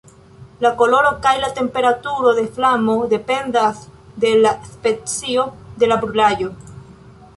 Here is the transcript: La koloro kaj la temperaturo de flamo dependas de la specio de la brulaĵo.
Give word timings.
La 0.65 0.69
koloro 0.77 1.09
kaj 1.25 1.33
la 1.43 1.49
temperaturo 1.59 2.33
de 2.39 2.45
flamo 2.55 2.95
dependas 3.11 3.85
de 4.25 4.33
la 4.47 4.55
specio 4.71 5.45
de 5.85 5.91
la 5.93 5.99
brulaĵo. 6.07 6.51